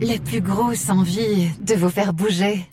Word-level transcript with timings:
la 0.00 0.18
plus 0.18 0.40
grosse 0.40 0.88
envie 0.88 1.48
de 1.60 1.74
vous 1.74 1.90
faire 1.90 2.12
bouger. 2.12 2.66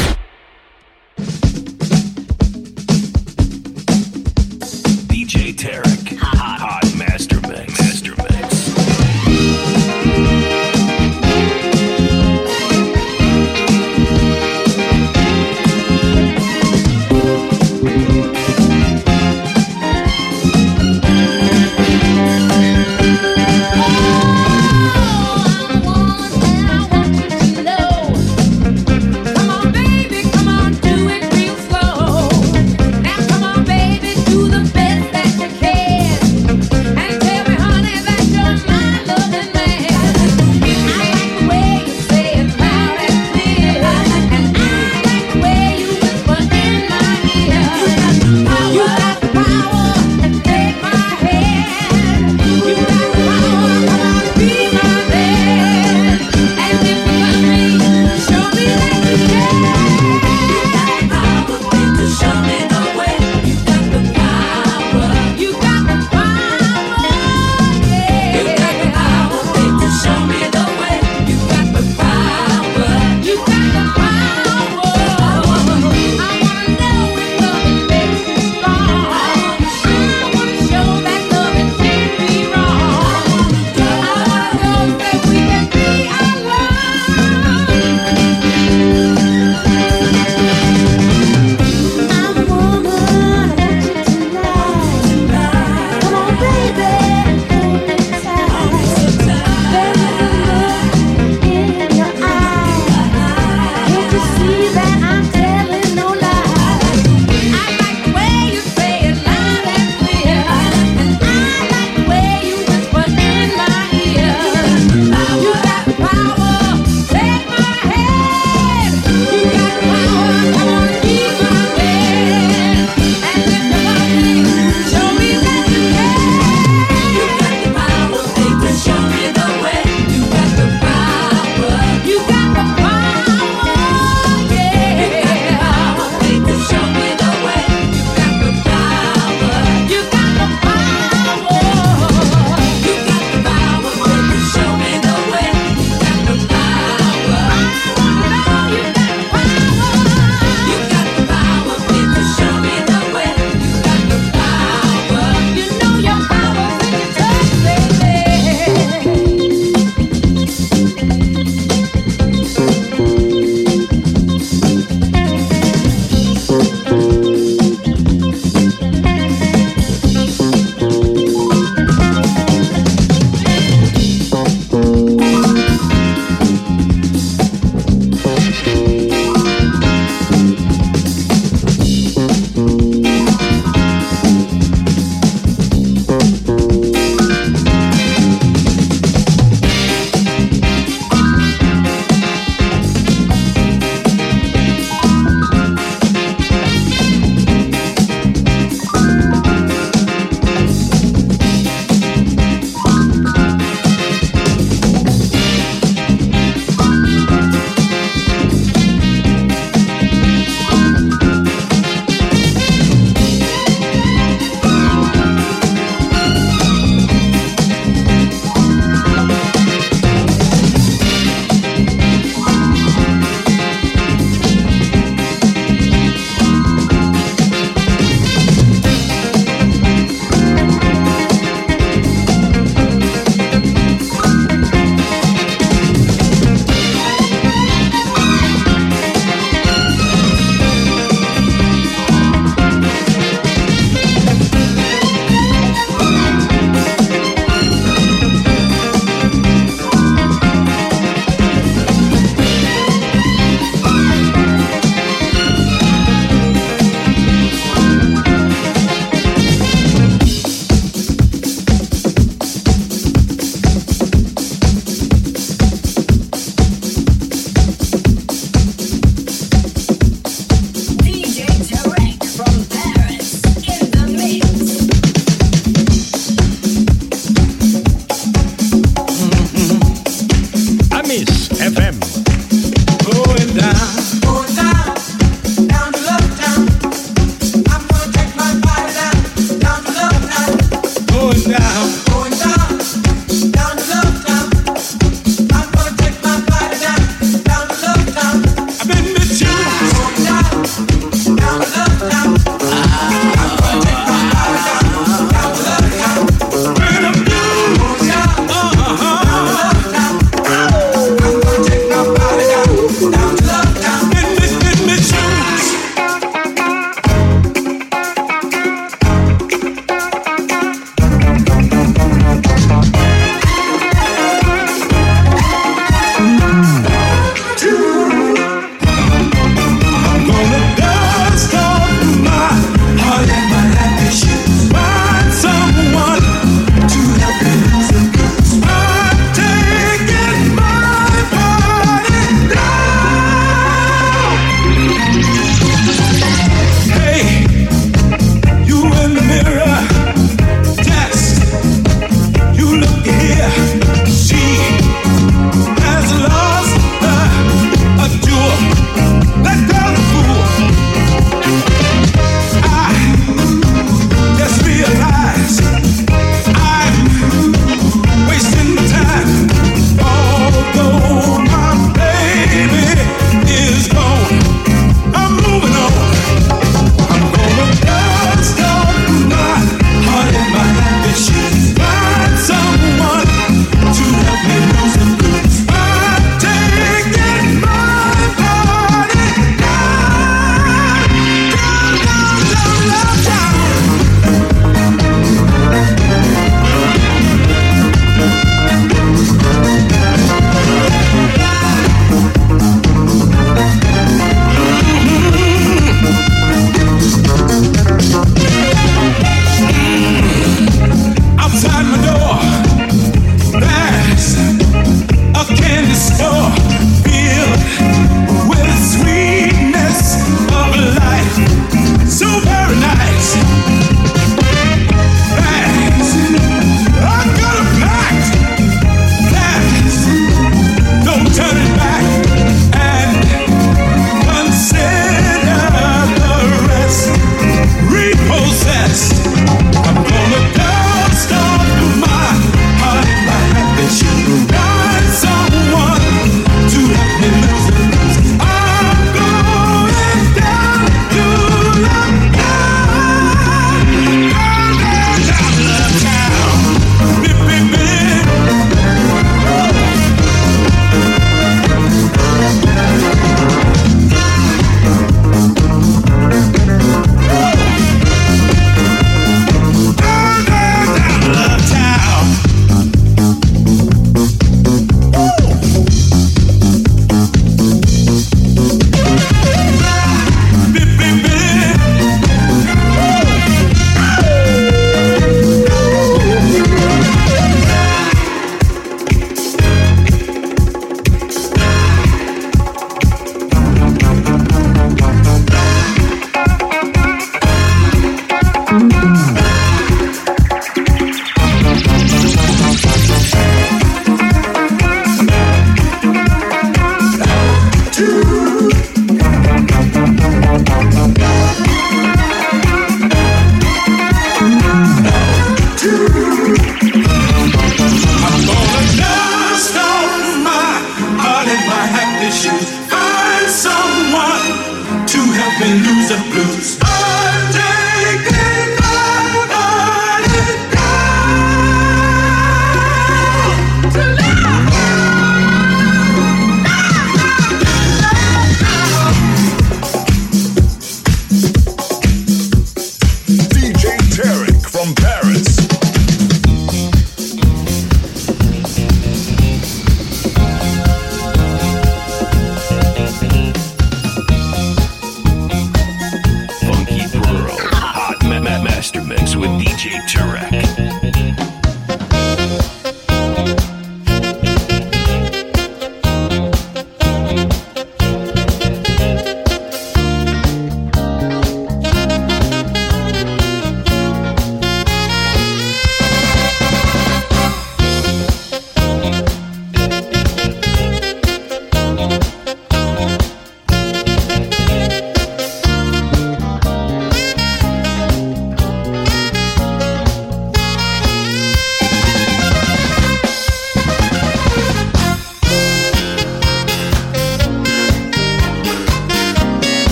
DJ 5.11 5.55
Tarek. 5.55 5.86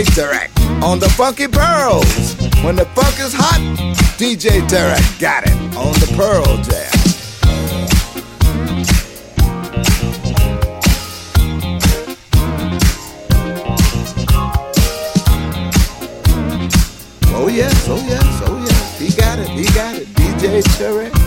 DJ 0.00 0.14
Tarek 0.14 0.82
on 0.82 0.98
the 0.98 1.10
Funky 1.10 1.46
Pearls. 1.46 2.34
When 2.64 2.74
the 2.74 2.86
funk 2.94 3.20
is 3.20 3.34
hot, 3.34 3.60
DJ 4.16 4.66
Tarek 4.66 5.20
got 5.20 5.44
it 5.46 5.52
on 5.76 5.92
the 6.00 6.10
Pearl 6.16 6.56
Jam. 6.62 6.90
Oh 17.34 17.48
yes, 17.48 17.86
oh 17.86 18.02
yes, 18.06 18.42
oh 18.46 18.58
yes, 18.58 18.98
he 18.98 19.14
got 19.20 19.38
it, 19.38 19.48
he 19.48 19.64
got 19.74 19.96
it, 19.96 20.06
DJ 20.14 20.62
Tarek. 20.78 21.19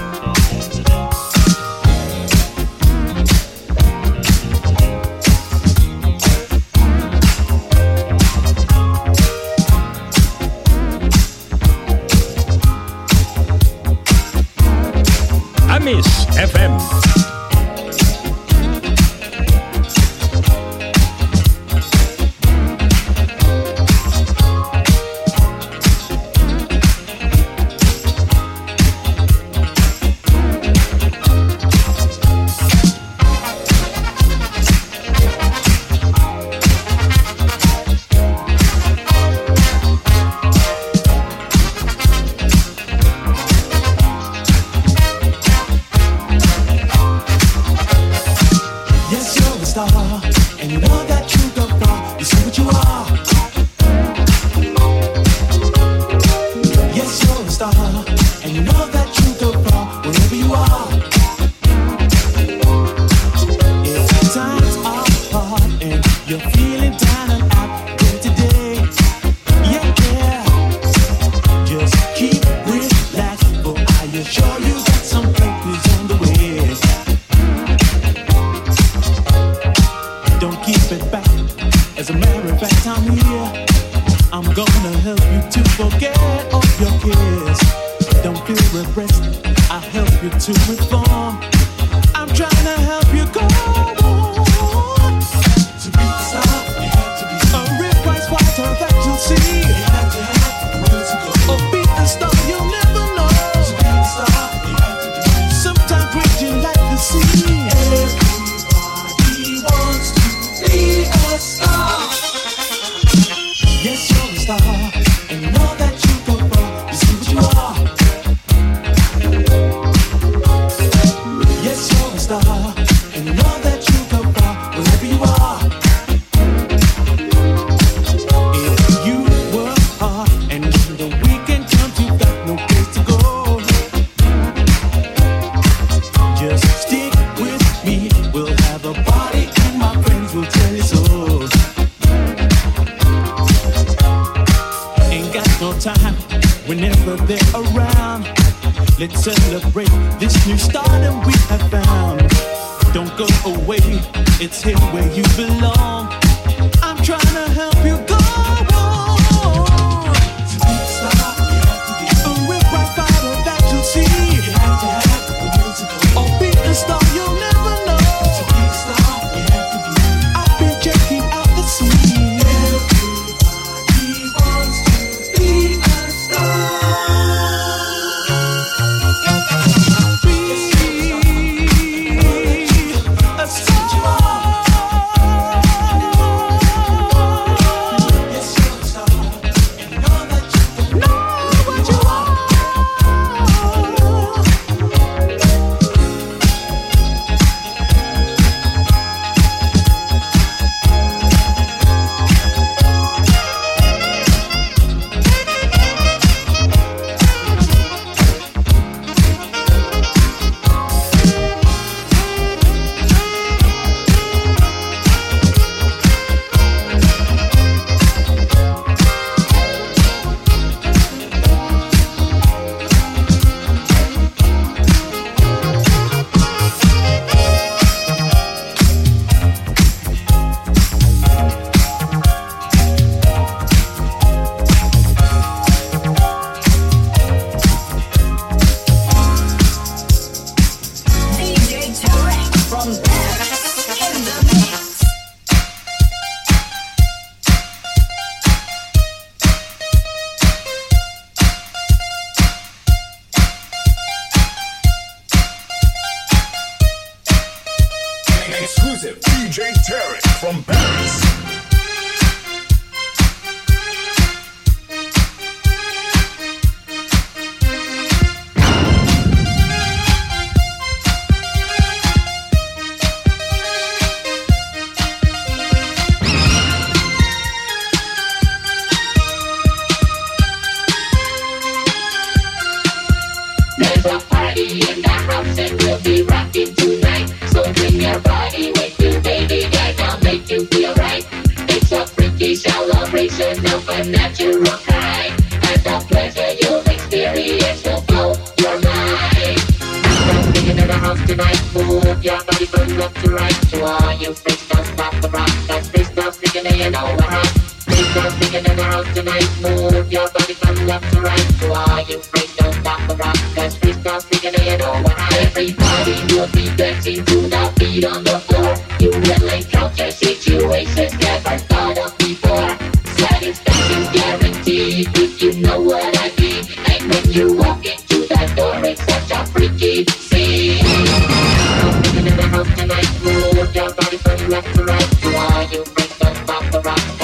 You 334.84 334.90
why 334.90 335.70
you 335.72 335.82
bring 335.96 336.12
us 336.22 336.46
back 336.46 336.72
the 336.74 336.82
rock? 336.82 337.23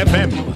FM. 0.00 0.49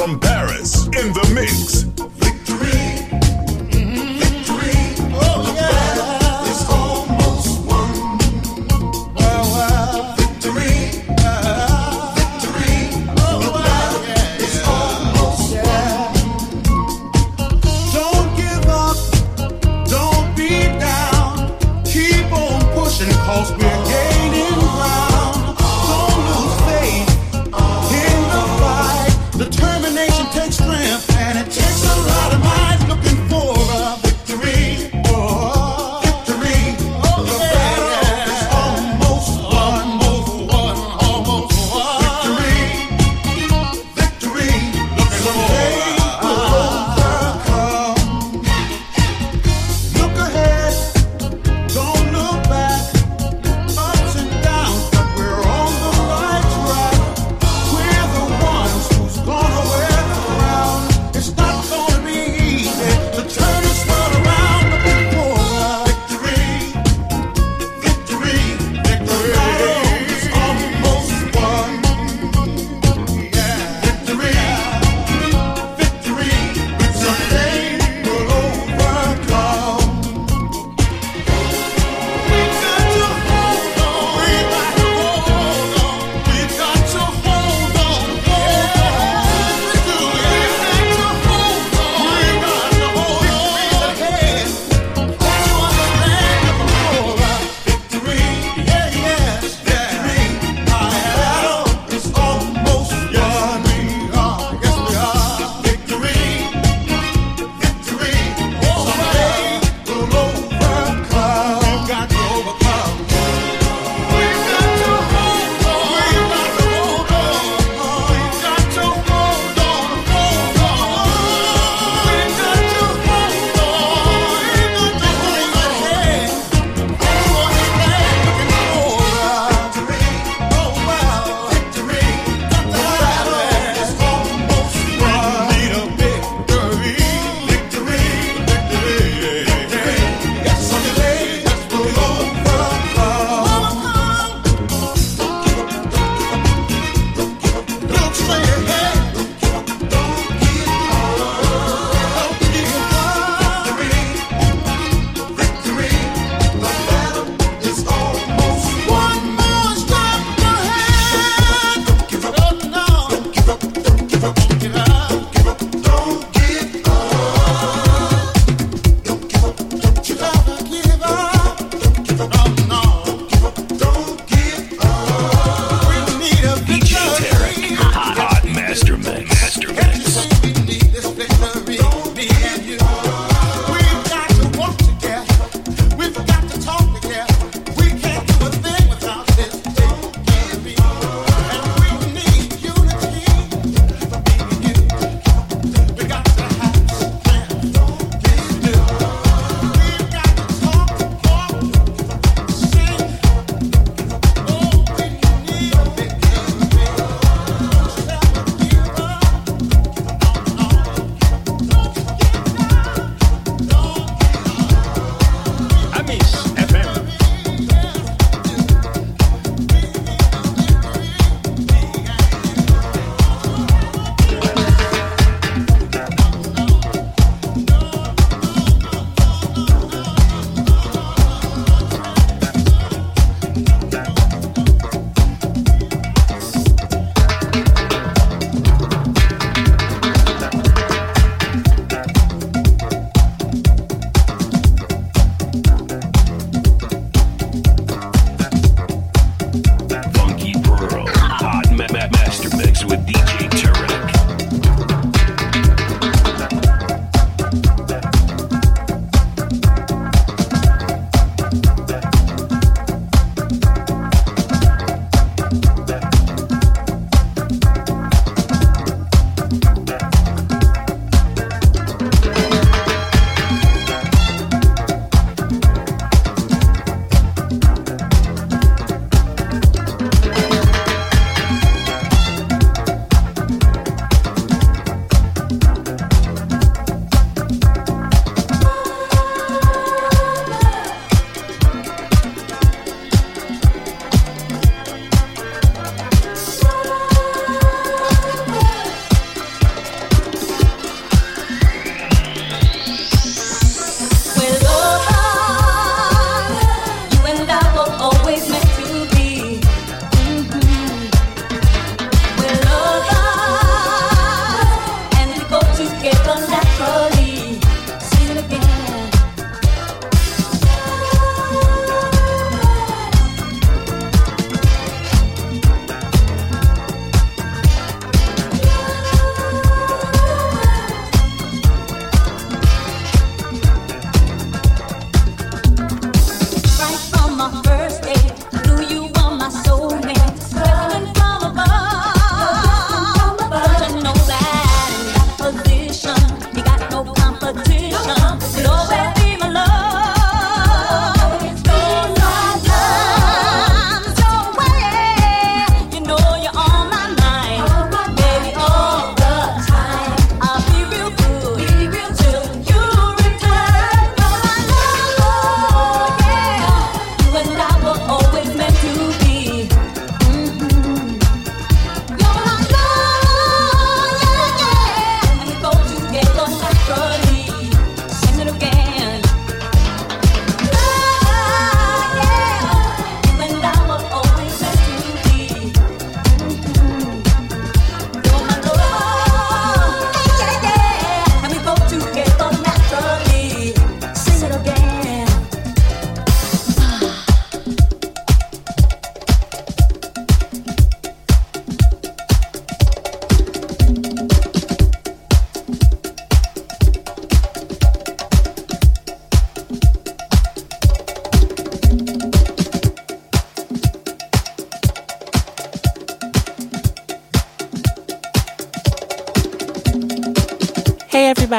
from 0.00 0.18
Paris 0.18 0.86
in 0.86 1.12
the 1.12 1.32
mix. 1.34 1.79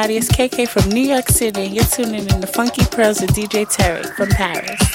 everybody. 0.02 0.16
It's 0.16 0.28
KK 0.28 0.68
from 0.68 0.90
New 0.90 1.02
York 1.02 1.28
City, 1.28 1.66
and 1.66 1.74
you're 1.74 1.84
tuning 1.84 2.28
in 2.28 2.40
to 2.40 2.46
Funky 2.46 2.84
Pearls 2.86 3.20
with 3.20 3.30
DJ 3.34 3.68
Terry 3.68 4.02
from 4.02 4.28
Paris. 4.30 4.91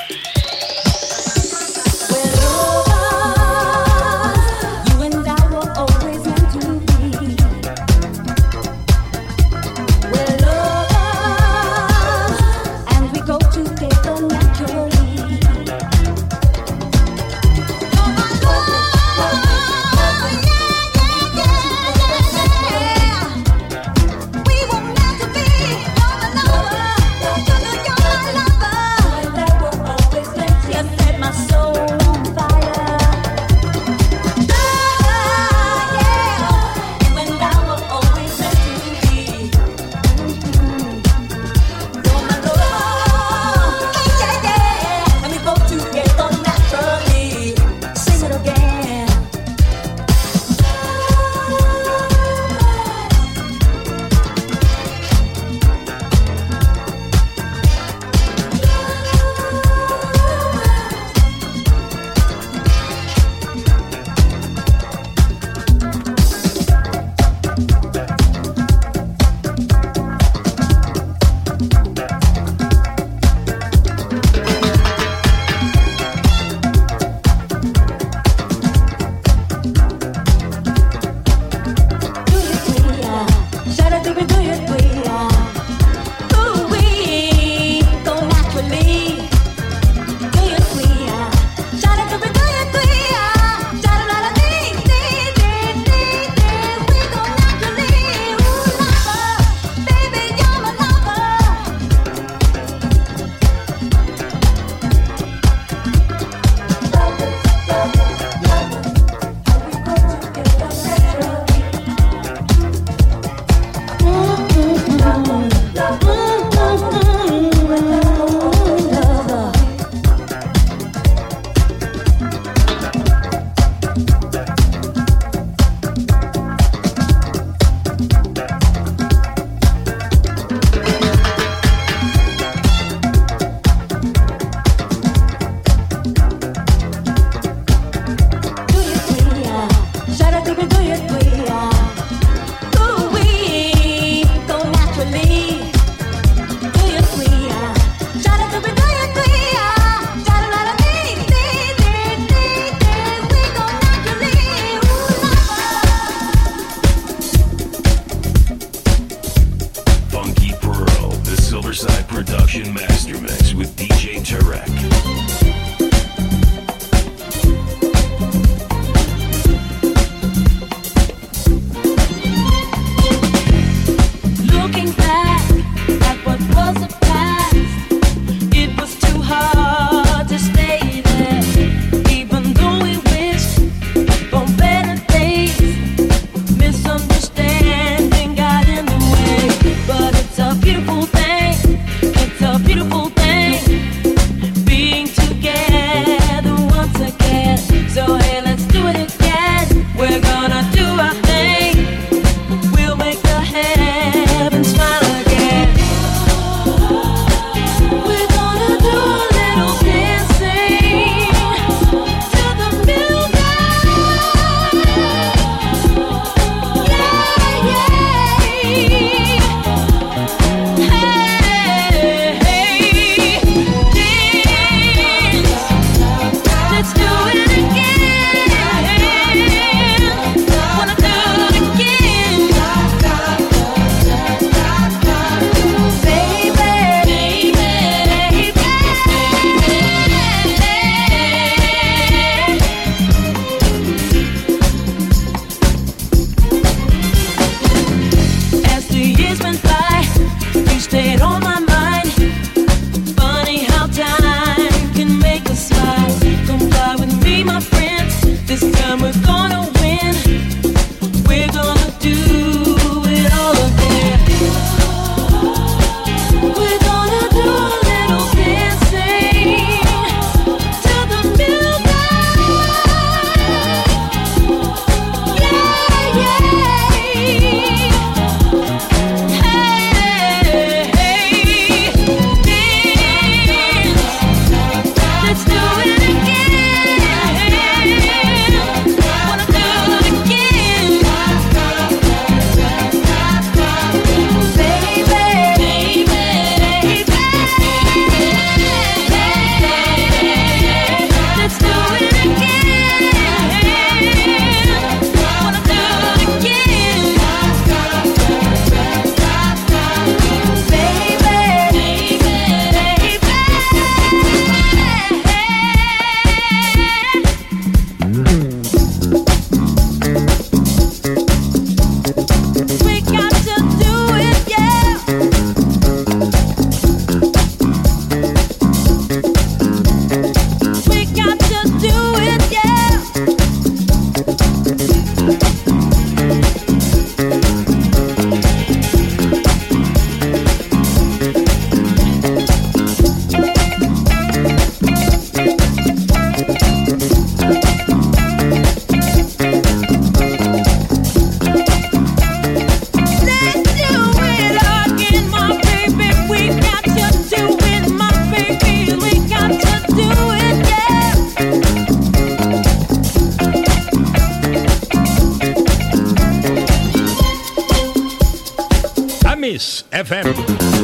Kiss 369.57 369.83
FM. 369.91 370.76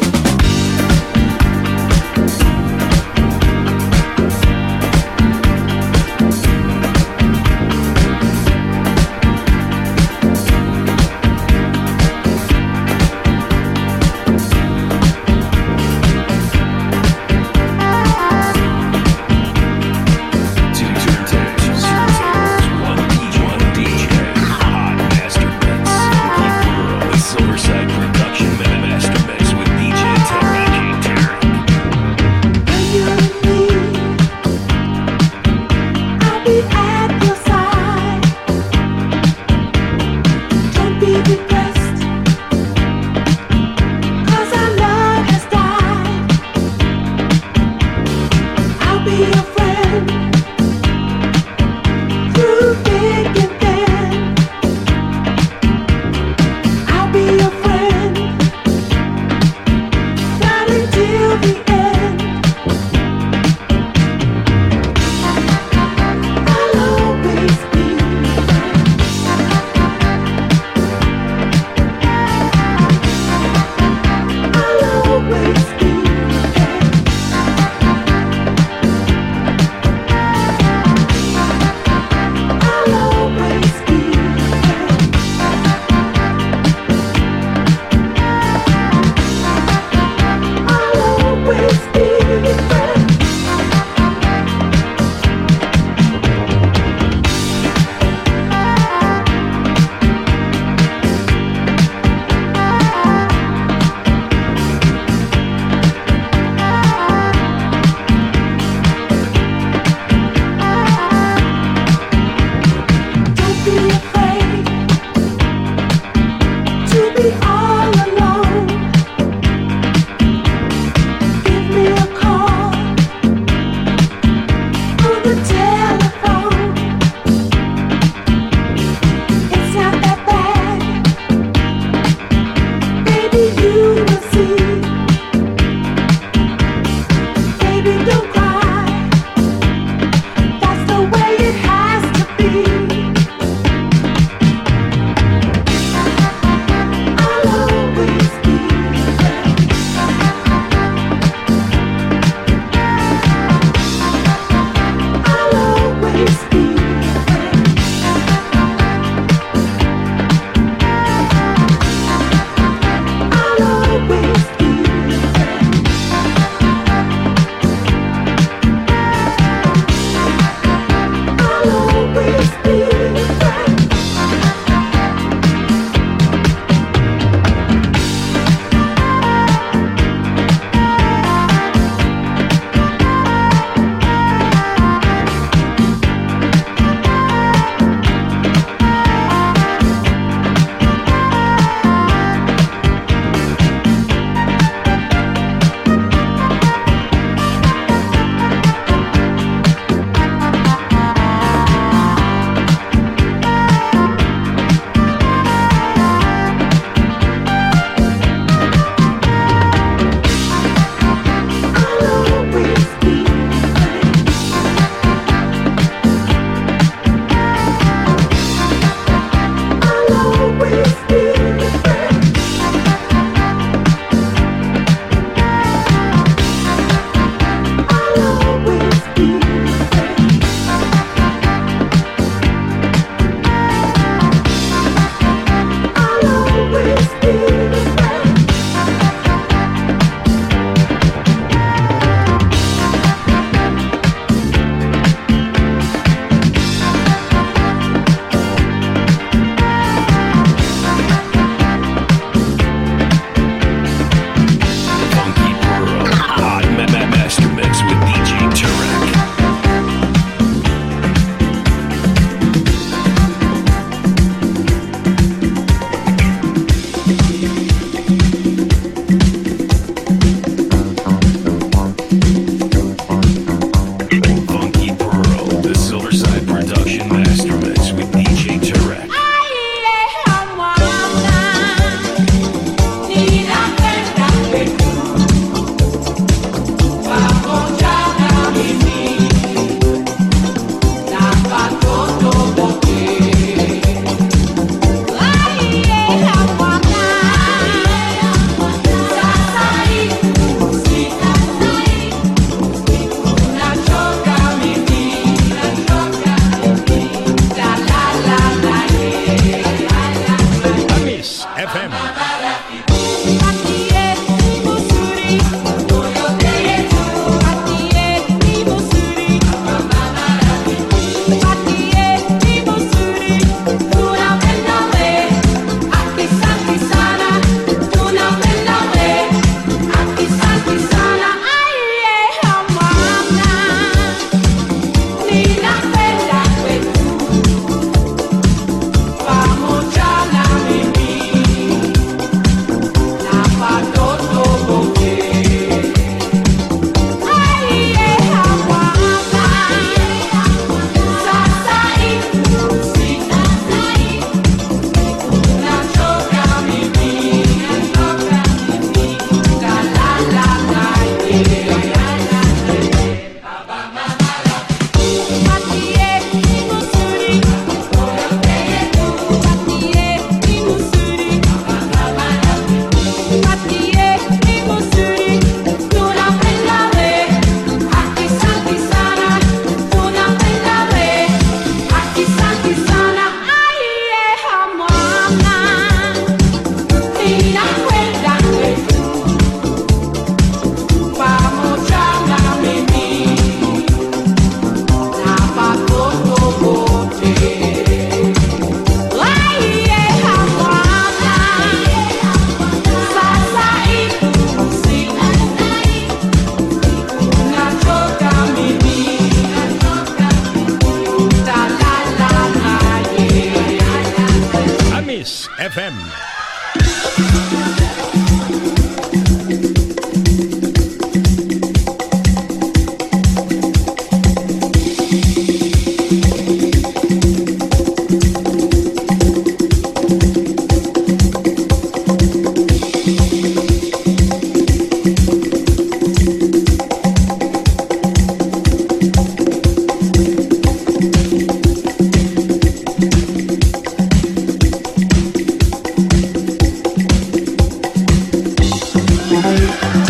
you. 449.64 450.03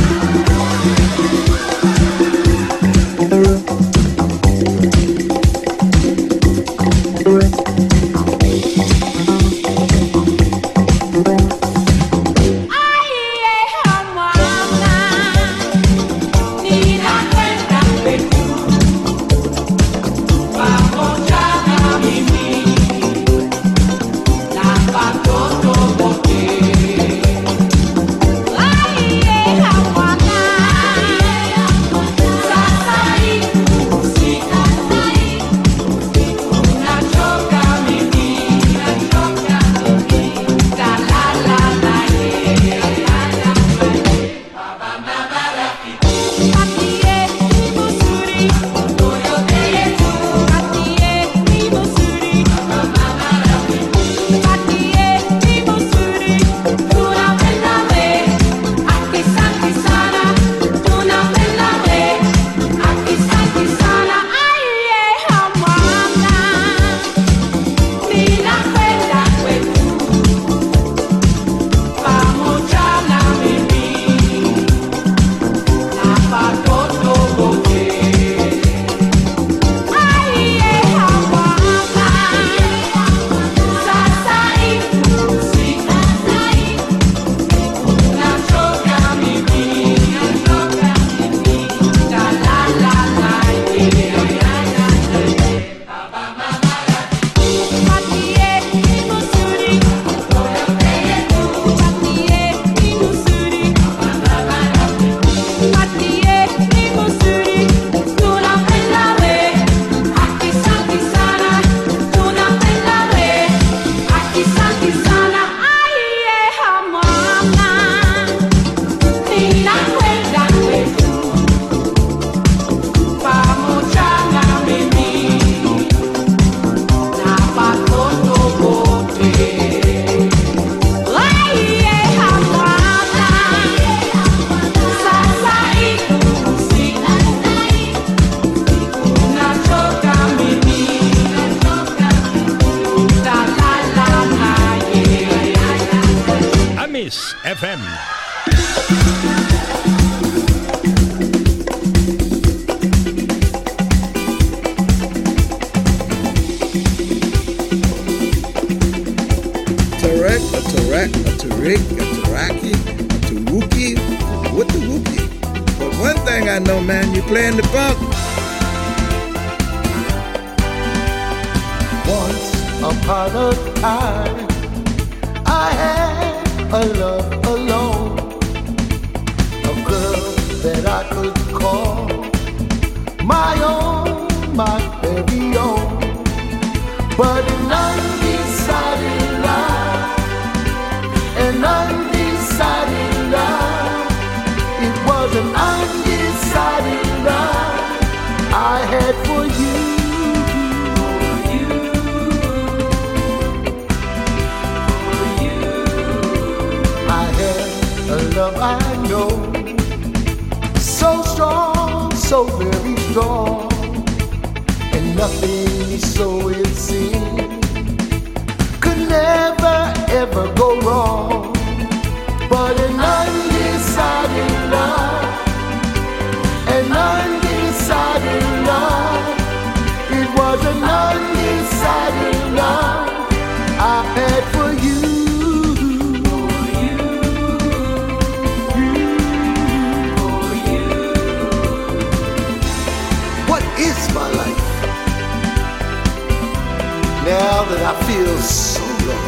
I 247.86 247.92
feel 248.06 248.38
so 248.38 248.80
low, 249.04 249.24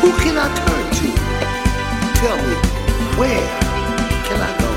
who 0.00 0.10
can 0.24 0.36
I 0.36 0.48
turn 0.58 0.84
to? 0.98 1.08
Tell 2.18 2.36
me, 2.36 2.54
where 3.16 3.48
can 4.26 4.40
I 4.42 4.50
go? 4.58 4.70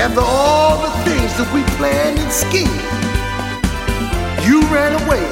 After 0.00 0.20
all 0.20 0.80
the 0.80 0.92
things 1.02 1.36
that 1.38 1.52
we 1.52 1.64
planned 1.76 2.20
and 2.20 2.30
schemed, 2.30 2.70
you 4.46 4.62
ran 4.72 4.92
away 5.06 5.26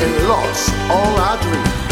and 0.00 0.28
lost 0.28 0.72
all 0.88 1.18
our 1.18 1.36
dreams. 1.42 1.83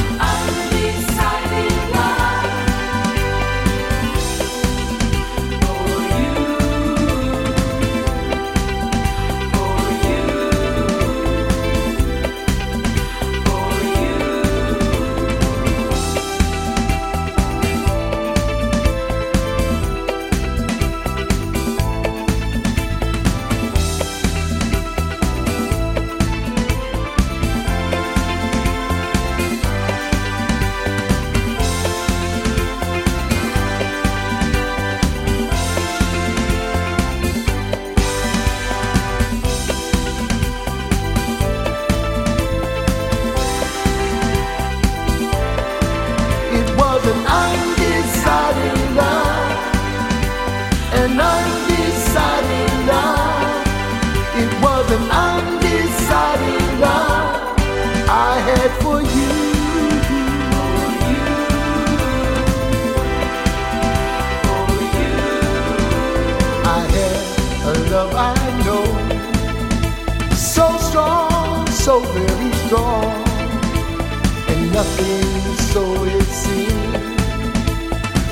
So 75.72 76.04
it 76.04 76.24
seemed 76.24 76.94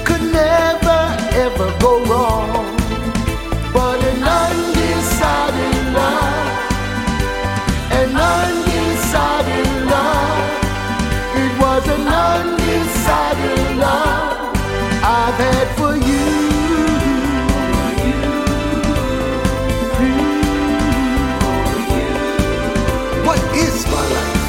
could 0.05 0.25
never 0.31 1.01
ever 1.45 1.69
go 1.81 1.93
wrong. 2.05 2.67
But 3.73 3.99
an 4.11 4.23
undecided 4.43 5.79
love, 5.99 6.49
an 8.01 8.11
undecided 8.37 9.71
love, 9.95 10.51
it 11.43 11.53
was 11.63 11.85
an 11.97 12.07
undecided 12.29 13.77
love 13.85 14.55
I've 15.19 15.41
had 15.45 15.69
for 15.79 15.95
you. 16.09 16.27
What 23.27 23.41
is 23.65 23.77
my 23.93 24.05
life? 24.15 24.41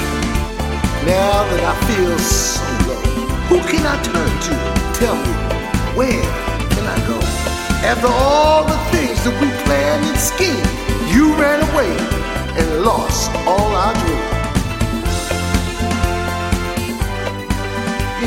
Now 1.05 1.35
that 1.49 1.63
I 1.71 1.75
feel 1.87 2.19
so 2.19 2.60
can 3.81 3.89
I 3.89 4.03
turn 4.03 4.33
to? 4.47 4.53
Tell 4.99 5.15
me, 5.15 5.33
where 5.97 6.23
can 6.73 6.85
I 6.85 6.97
go? 7.07 7.17
After 7.83 8.07
all 8.07 8.63
the 8.65 8.77
things 8.93 9.17
that 9.23 9.35
we 9.41 9.47
planned 9.65 10.05
and 10.05 10.19
schemed, 10.29 10.69
you 11.13 11.33
ran 11.41 11.59
away 11.69 11.93
and 12.59 12.83
lost 12.83 13.31
all 13.47 13.69
our 13.83 13.93
dreams. 14.01 14.37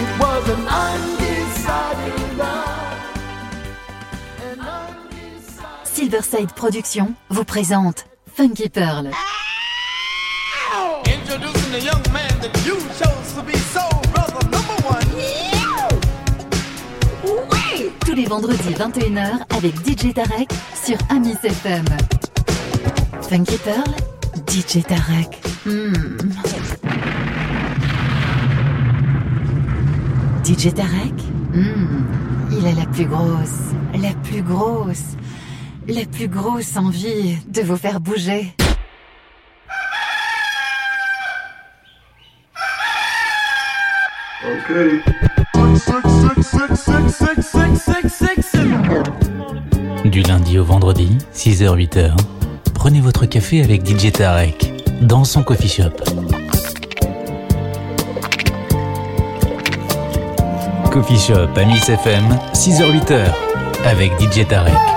It 0.01 0.09
was 0.23 0.43
an 0.55 0.63
undecided 0.87 2.39
love. 2.39 2.71
Silverside 5.85 6.53
Productions 6.55 7.15
vous 7.31 7.45
présente 7.45 8.07
Funky 8.27 8.69
Pearl. 8.69 9.07
Introducing 9.07 9.34
Tous 18.15 18.21
les 18.21 18.27
vendredis 18.27 18.75
21h 18.75 19.41
avec 19.57 19.75
DJ 19.85 20.15
Tarek 20.15 20.49
sur 20.73 20.97
Amis 21.09 21.35
FM. 21.43 21.85
Funky 23.29 23.57
Pearl, 23.57 23.91
DJ 24.47 24.85
Tarek. 24.85 25.43
Hmm. 25.67 25.93
DJ 30.45 30.73
Tarek, 30.73 31.13
hmm, 31.55 32.05
il 32.53 32.65
a 32.65 32.73
la 32.75 32.87
plus 32.87 33.07
grosse, 33.07 33.73
la 34.01 34.13
plus 34.23 34.43
grosse, 34.43 35.17
la 35.89 36.05
plus 36.05 36.29
grosse 36.29 36.77
envie 36.77 37.37
de 37.49 37.63
vous 37.63 37.77
faire 37.77 37.99
bouger. 37.99 38.55
Du 50.05 50.23
lundi 50.23 50.59
au 50.59 50.65
vendredi, 50.65 51.19
6h-8h, 51.35 52.13
prenez 52.73 53.03
votre 53.03 53.27
café 53.27 53.63
avec 53.63 53.87
DJ 53.87 54.13
Tarek 54.13 54.73
dans 55.03 55.25
son 55.25 55.43
coffee 55.43 55.69
shop. 55.69 55.91
Coffee 60.91 61.19
Shop 61.19 61.49
à 61.57 61.65
Nice 61.65 61.91
FM, 61.91 62.25
6h-8h, 62.55 63.27
avec 63.85 64.13
DJ 64.19 64.47
Tarek. 64.47 64.94